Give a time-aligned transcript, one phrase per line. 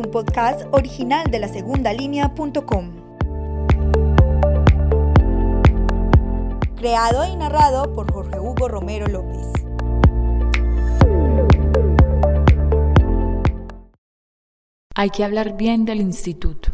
[0.00, 2.90] un podcast original de la segunda línea.com.
[6.76, 9.46] Creado y narrado por Jorge Hugo Romero López.
[14.94, 16.70] Hay que hablar bien del instituto.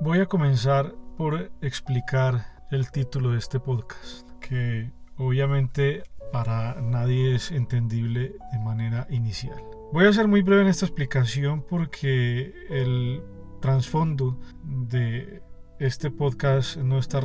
[0.00, 7.50] Voy a comenzar por explicar el título de este podcast, que obviamente para nadie es
[7.50, 9.62] entendible de manera inicial.
[9.92, 13.22] Voy a ser muy breve en esta explicación porque el
[13.60, 15.42] trasfondo de
[15.78, 17.20] este podcast no está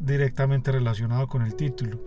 [0.00, 2.04] directamente relacionado con el título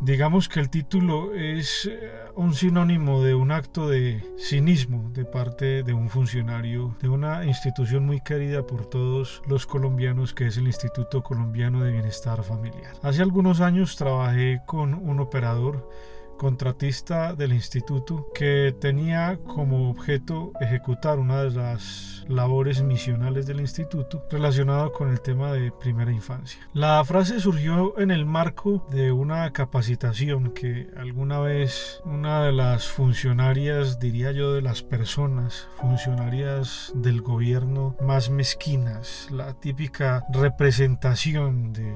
[0.00, 5.82] Digamos que el título es eh, un sinónimo de un acto de cinismo de parte
[5.82, 10.68] de un funcionario de una institución muy querida por todos los colombianos que es el
[10.68, 12.92] Instituto Colombiano de Bienestar Familiar.
[13.02, 15.90] Hace algunos años trabajé con un operador
[16.38, 24.24] contratista del instituto que tenía como objeto ejecutar una de las labores misionales del instituto
[24.30, 26.60] relacionado con el tema de primera infancia.
[26.72, 32.86] La frase surgió en el marco de una capacitación que alguna vez una de las
[32.86, 41.92] funcionarias, diría yo, de las personas, funcionarias del gobierno más mezquinas, la típica representación de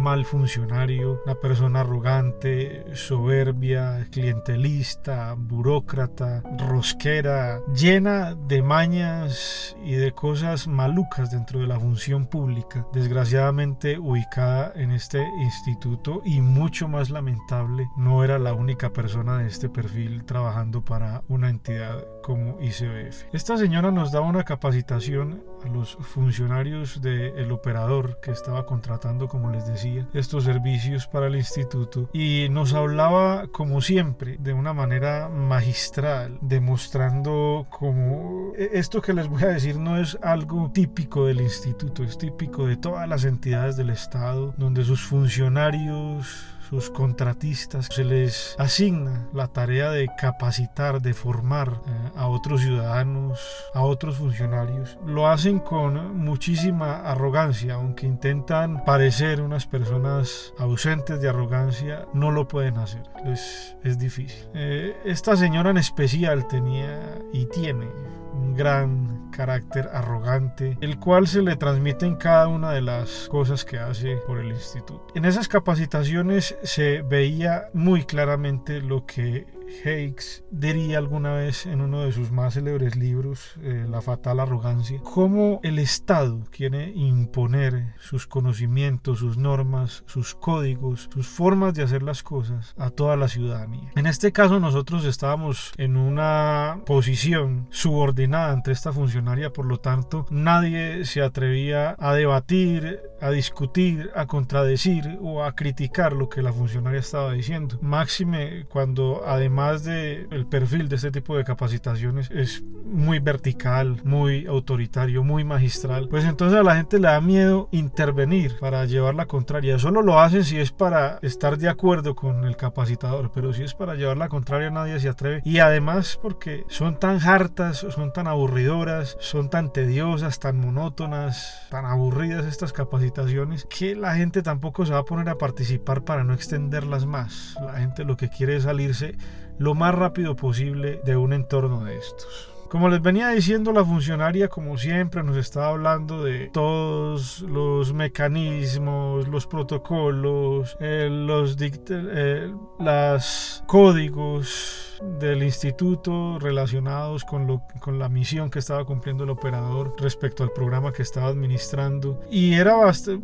[0.00, 10.66] mal funcionario, una persona arrogante, soberbia, clientelista, burócrata, rosquera, llena de mañas y de cosas
[10.66, 17.88] malucas dentro de la función pública, desgraciadamente ubicada en este instituto y mucho más lamentable,
[17.96, 23.24] no era la única persona de este perfil trabajando para una entidad como ICBF.
[23.32, 29.50] Esta señora nos daba una capacitación a los funcionarios del operador que estaba contratando, como
[29.50, 35.28] les decía, estos servicios para el instituto y nos hablaba como siempre de una manera
[35.28, 41.40] magistral, demostrando como e, esto que les voy a decir no es algo típico del
[41.40, 48.04] instituto, es típico de todas las entidades del Estado, donde sus funcionarios sus contratistas, se
[48.04, 53.40] les asigna la tarea de capacitar, de formar eh, a otros ciudadanos,
[53.74, 54.96] a otros funcionarios.
[55.04, 62.46] Lo hacen con muchísima arrogancia, aunque intentan parecer unas personas ausentes de arrogancia, no lo
[62.46, 64.48] pueden hacer, es, es difícil.
[64.54, 67.88] Eh, esta señora en especial tenía y tiene
[68.32, 73.64] un gran carácter arrogante, el cual se le transmite en cada una de las cosas
[73.64, 75.06] que hace por el instituto.
[75.14, 79.46] En esas capacitaciones se veía muy claramente lo que
[79.84, 85.00] Hicks diría alguna vez en uno de sus más célebres libros, eh, La fatal arrogancia,
[85.02, 92.02] cómo el Estado quiere imponer sus conocimientos, sus normas, sus códigos, sus formas de hacer
[92.02, 93.90] las cosas a toda la ciudadanía.
[93.96, 100.26] En este caso nosotros estábamos en una posición subordinada ante esta funcionaria, por lo tanto
[100.30, 106.52] nadie se atrevía a debatir, a discutir, a contradecir o a criticar lo que la
[106.52, 107.78] funcionaria estaba diciendo.
[107.80, 114.46] Máxime cuando además de el perfil de este tipo de capacitaciones es muy vertical, muy
[114.46, 119.26] autoritario, muy magistral, pues entonces a la gente le da miedo intervenir para llevar la
[119.26, 119.78] contraria.
[119.78, 123.74] Solo lo hacen si es para estar de acuerdo con el capacitador, pero si es
[123.74, 125.42] para llevar la contraria nadie se atreve.
[125.44, 131.84] Y además porque son tan hartas, son tan aburridoras, son tan tediosas, tan monótonas, tan
[131.84, 136.32] aburridas estas capacitaciones que la gente tampoco se va a poner a participar para no
[136.32, 137.56] extenderlas más.
[137.60, 139.16] La gente lo que quiere es salirse
[139.60, 142.50] lo más rápido posible de un entorno de estos.
[142.70, 149.26] Como les venía diciendo, la funcionaria, como siempre, nos estaba hablando de todos los mecanismos,
[149.26, 158.50] los protocolos, eh, los eh, los códigos del instituto relacionados con, lo, con la misión
[158.50, 162.20] que estaba cumpliendo el operador respecto al programa que estaba administrando.
[162.30, 162.76] Y era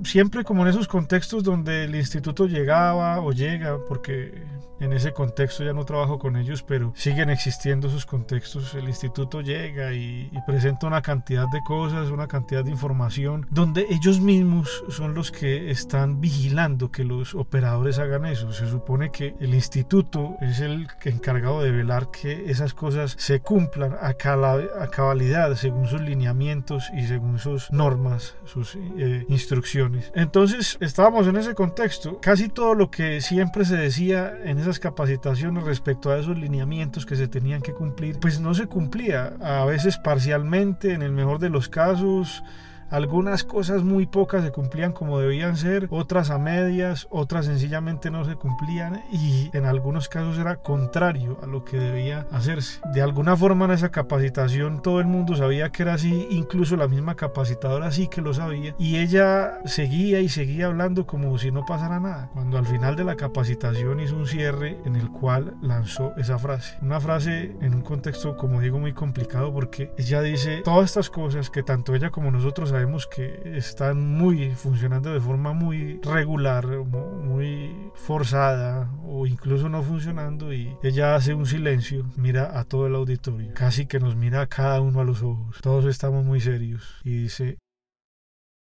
[0.02, 4.42] siempre como en esos contextos donde el instituto llegaba o llega, porque
[4.80, 8.74] en ese contexto ya no trabajo con ellos, pero siguen existiendo esos contextos.
[8.74, 13.86] El instituto llega y, y, presenta una cantidad de cosas, una cantidad de información, donde
[13.90, 18.52] ellos mismos son los que están vigilando que los operadores hagan eso.
[18.52, 23.94] Se supone que el instituto es el encargado de velar que esas cosas se cumplan
[23.94, 30.12] a, a cabalidad según sus lineamientos y según sus normas, sus eh, instrucciones.
[30.14, 32.18] Entonces estábamos en ese contexto.
[32.20, 37.16] Casi todo lo que siempre se decía en esas capacitaciones respecto a esos lineamientos que
[37.16, 39.25] se tenían que cumplir, pues no se cumplía.
[39.40, 42.42] A veces parcialmente, en el mejor de los casos
[42.90, 48.24] Algunas cosas muy pocas se cumplían como debían ser, otras a medias, otras sencillamente no
[48.24, 52.80] se cumplían y en algunos casos era contrario a lo que debía hacerse.
[52.92, 56.88] De alguna forma en esa capacitación todo el mundo sabía que era así, incluso la
[56.88, 61.64] misma capacitadora sí que lo sabía y ella seguía y seguía hablando como si no
[61.66, 62.30] pasara nada.
[62.34, 66.76] Cuando al final de la capacitación hizo un cierre en el cual lanzó esa frase.
[66.82, 71.50] Una frase en un contexto como digo muy complicado porque ella dice todas estas cosas
[71.50, 77.74] que tanto ella como nosotros sabemos que están muy funcionando de forma muy regular, muy
[77.94, 83.54] forzada o incluso no funcionando y ella hace un silencio, mira a todo el auditorio,
[83.54, 85.58] casi que nos mira a cada uno a los ojos.
[85.62, 87.56] Todos estamos muy serios y dice,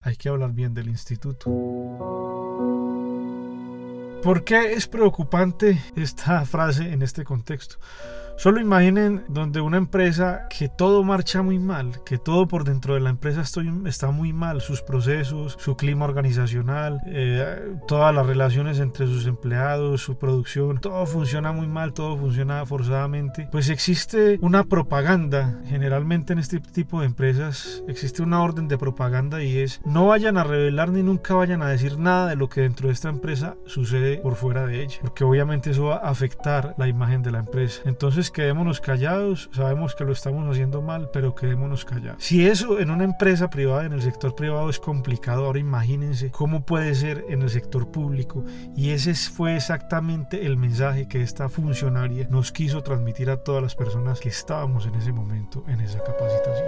[0.01, 1.51] hay que hablar bien del instituto.
[4.23, 7.79] ¿Por qué es preocupante esta frase en este contexto?
[8.39, 13.01] Solo imaginen donde una empresa que todo marcha muy mal, que todo por dentro de
[13.01, 19.07] la empresa está muy mal, sus procesos, su clima organizacional, eh, todas las relaciones entre
[19.07, 23.49] sus empleados, su producción, todo funciona muy mal, todo funciona forzadamente.
[23.51, 29.43] Pues existe una propaganda, generalmente en este tipo de empresas existe una orden de propaganda
[29.43, 32.61] y es no vayan a revelar ni nunca vayan a decir nada de lo que
[32.61, 36.75] dentro de esta empresa sucede por fuera de ella, porque obviamente eso va a afectar
[36.77, 37.81] la imagen de la empresa.
[37.87, 42.23] Entonces quedémonos callados, sabemos que lo estamos haciendo mal, pero quedémonos callados.
[42.23, 46.65] Si eso en una empresa privada, en el sector privado es complicado, ahora imagínense cómo
[46.65, 48.45] puede ser en el sector público.
[48.77, 53.75] Y ese fue exactamente el mensaje que esta funcionaria nos quiso transmitir a todas las
[53.75, 56.67] personas que estábamos en ese momento en esa capacitación.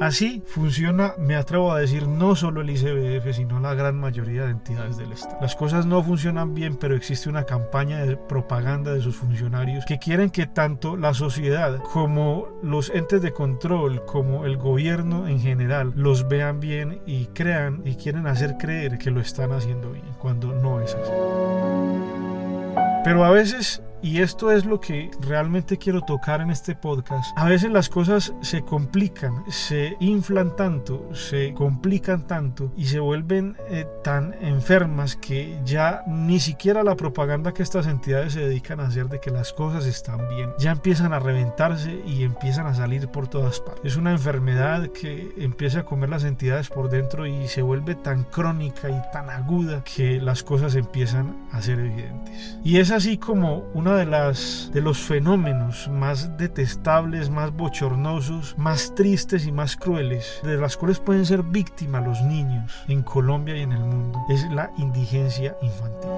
[0.00, 4.52] Así funciona, me atrevo a decir, no solo el ICBF, sino la gran mayoría de
[4.52, 5.38] entidades del Estado.
[5.40, 9.98] Las cosas no funcionan bien, pero existe una campaña de propaganda de sus funcionarios que
[9.98, 15.92] quieren que tanto la sociedad como los entes de control, como el gobierno en general,
[15.96, 20.54] los vean bien y crean y quieren hacer creer que lo están haciendo bien, cuando
[20.54, 21.10] no es así.
[23.02, 27.36] Pero a veces y esto es lo que realmente quiero tocar en este podcast.
[27.36, 33.56] A veces las cosas se complican, se inflan tanto, se complican tanto y se vuelven
[33.68, 38.86] eh, tan enfermas que ya ni siquiera la propaganda que estas entidades se dedican a
[38.86, 43.08] hacer de que las cosas están bien, ya empiezan a reventarse y empiezan a salir
[43.08, 43.84] por todas partes.
[43.84, 48.24] Es una enfermedad que empieza a comer las entidades por dentro y se vuelve tan
[48.24, 52.58] crónica y tan aguda que las cosas empiezan a ser evidentes.
[52.64, 58.94] Y es así como una de las de los fenómenos más detestables, más bochornosos, más
[58.94, 63.62] tristes y más crueles, de las cuales pueden ser víctimas los niños en Colombia y
[63.62, 66.10] en el mundo, es la indigencia infantil.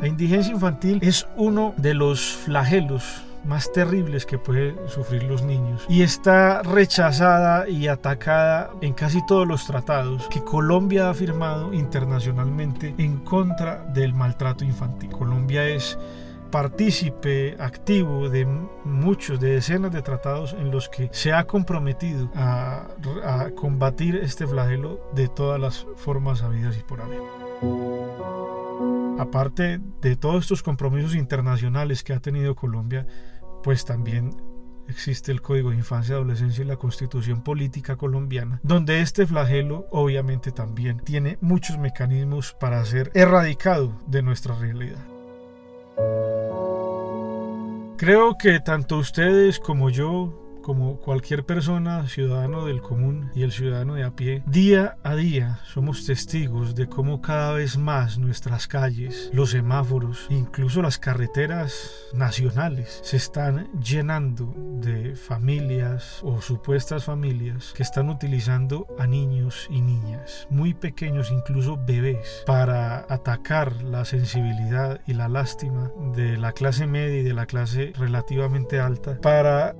[0.00, 5.84] La indigencia infantil es uno de los flagelos más terribles que pueden sufrir los niños
[5.88, 12.94] y está rechazada y atacada en casi todos los tratados que Colombia ha firmado internacionalmente
[12.98, 15.10] en contra del maltrato infantil.
[15.10, 15.98] Colombia es
[16.50, 18.46] partícipe activo de
[18.84, 22.86] muchos, de decenas de tratados en los que se ha comprometido a,
[23.24, 27.20] a combatir este flagelo de todas las formas habidas y por haber.
[29.18, 33.06] Aparte de todos estos compromisos internacionales que ha tenido Colombia,
[33.66, 34.30] pues también
[34.86, 40.52] existe el Código de Infancia, Adolescencia y la Constitución Política Colombiana, donde este flagelo obviamente
[40.52, 45.04] también tiene muchos mecanismos para ser erradicado de nuestra realidad.
[47.96, 53.94] Creo que tanto ustedes como yo como cualquier persona, ciudadano del común y el ciudadano
[53.94, 59.30] de a pie, día a día somos testigos de cómo cada vez más nuestras calles,
[59.32, 67.84] los semáforos, incluso las carreteras nacionales se están llenando de familias o supuestas familias que
[67.84, 75.14] están utilizando a niños y niñas, muy pequeños, incluso bebés, para atacar la sensibilidad y
[75.14, 79.76] la lástima de la clase media y de la clase relativamente alta, para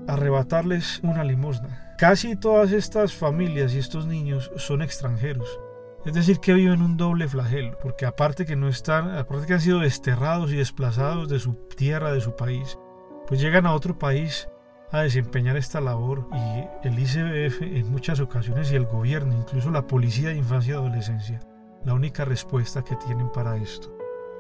[1.03, 1.95] una limosna.
[1.99, 5.59] Casi todas estas familias y estos niños son extranjeros.
[6.05, 9.61] Es decir, que viven un doble flagelo, porque aparte que no están, aparte que han
[9.61, 12.79] sido desterrados y desplazados de su tierra, de su país,
[13.27, 14.49] pues llegan a otro país
[14.93, 19.87] a desempeñar esta labor y el ICBF en muchas ocasiones y el gobierno, incluso la
[19.87, 21.41] policía de infancia y adolescencia,
[21.85, 23.97] la única respuesta que tienen para esto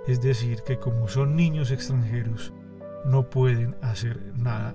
[0.07, 2.53] es decir que como son niños extranjeros,
[3.05, 4.75] no pueden hacer nada.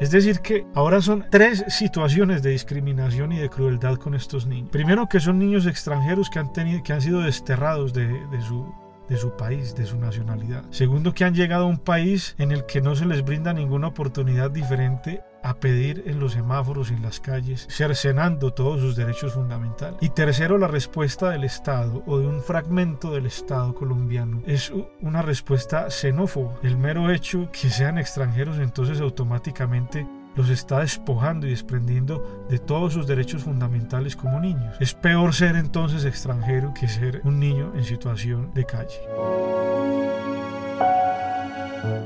[0.00, 4.70] Es decir, que ahora son tres situaciones de discriminación y de crueldad con estos niños.
[4.70, 8.08] Primero, que son niños extranjeros que han, tenido, que han sido desterrados de,
[8.46, 8.72] su
[9.08, 10.64] de su país, de su nacionalidad.
[10.70, 13.88] Segundo, que han llegado a un país en el que no se les brinda ninguna
[13.88, 19.34] oportunidad diferente a pedir en los semáforos y en las calles, cercenando todos sus derechos
[19.34, 19.98] fundamentales.
[20.02, 25.22] Y tercero, la respuesta del Estado o de un fragmento del Estado colombiano es una
[25.22, 26.58] respuesta xenófoba.
[26.62, 32.92] El mero hecho que sean extranjeros entonces automáticamente los está despojando y desprendiendo de todos
[32.92, 34.76] sus derechos fundamentales como niños.
[34.80, 39.00] Es peor ser entonces extranjero que ser un niño en situación de calle.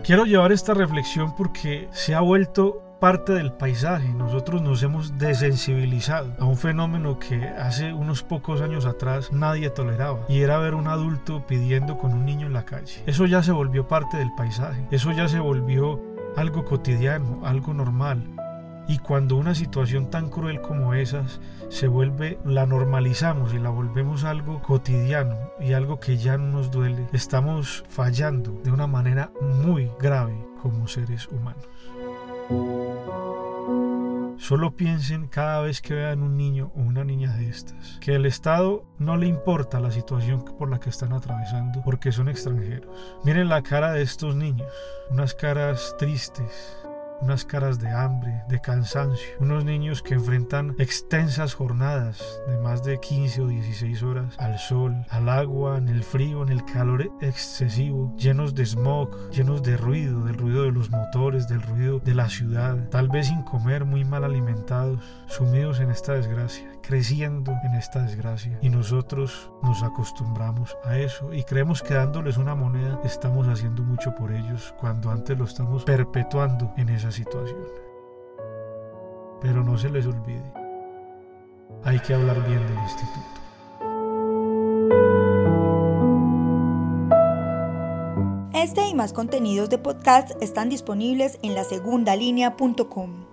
[0.04, 4.08] Quiero llevar esta reflexión porque se ha vuelto parte del paisaje.
[4.10, 10.20] Nosotros nos hemos desensibilizado a un fenómeno que hace unos pocos años atrás nadie toleraba
[10.28, 13.02] y era ver un adulto pidiendo con un niño en la calle.
[13.06, 14.86] Eso ya se volvió parte del paisaje.
[14.92, 16.00] Eso ya se volvió
[16.36, 18.36] algo cotidiano, algo normal.
[18.88, 24.24] Y cuando una situación tan cruel como esas se vuelve, la normalizamos y la volvemos
[24.24, 29.90] algo cotidiano y algo que ya no nos duele, estamos fallando de una manera muy
[30.00, 31.66] grave como seres humanos.
[34.52, 38.26] Solo piensen cada vez que vean un niño o una niña de estas, que el
[38.26, 42.94] Estado no le importa la situación por la que están atravesando porque son extranjeros.
[43.24, 44.70] Miren la cara de estos niños,
[45.10, 46.76] unas caras tristes,
[47.22, 52.98] unas caras de hambre, de cansancio, unos niños que enfrentan extensas jornadas de más de
[52.98, 58.14] 15 o 16 horas al sol, al agua, en el frío, en el calor excesivo,
[58.16, 62.28] llenos de smog, llenos de ruido, del ruido de los motores, del ruido de la
[62.28, 68.02] ciudad, tal vez sin comer, muy mal alimentados, sumidos en esta desgracia creciendo en esta
[68.02, 68.58] desgracia.
[68.60, 74.14] Y nosotros nos acostumbramos a eso y creemos que dándoles una moneda estamos haciendo mucho
[74.14, 77.66] por ellos cuando antes lo estamos perpetuando en esa situación.
[79.40, 80.52] Pero no se les olvide,
[81.84, 83.32] hay que hablar bien del instituto.
[88.54, 93.26] Este y más contenidos de podcast están disponibles en la segundalínea.com.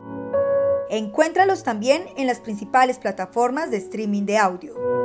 [0.90, 4.99] Encuéntralos también en las principales plataformas de streaming de audio.